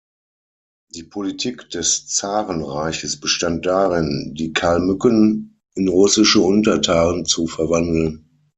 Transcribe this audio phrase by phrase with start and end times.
[0.95, 8.27] Die Politik des Zarenreiches bestand darin, die Kalmücken in russische Untertanen zu verwandeln.